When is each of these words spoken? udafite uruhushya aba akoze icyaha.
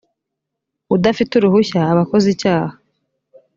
udafite 0.95 1.31
uruhushya 1.35 1.79
aba 1.91 2.01
akoze 2.05 2.27
icyaha. 2.35 2.73